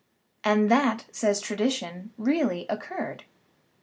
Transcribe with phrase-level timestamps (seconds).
[0.43, 3.21] And that, says tradition, really oc curred